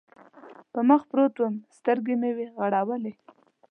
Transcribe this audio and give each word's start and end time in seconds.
پر 0.71 0.81
مخ 0.89 1.01
پروت 1.09 1.33
ووم، 1.37 1.55
سترګې 1.77 2.15
مې 2.21 2.29
و 2.37 2.39
غړولې. 2.59 3.13